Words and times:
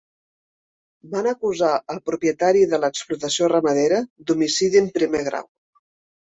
Van 1.11 1.29
acusar 1.31 1.69
el 1.95 1.99
propietari 2.11 2.65
de 2.73 2.81
l'explotació 2.85 3.53
ramadera 3.55 4.03
d'homicidi 4.33 4.85
en 4.85 4.93
primer 5.01 5.25
grau. 5.33 5.51